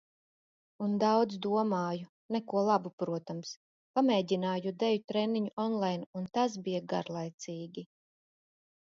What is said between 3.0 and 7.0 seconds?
protams. Pamēģināju deju treniņu online un tas bija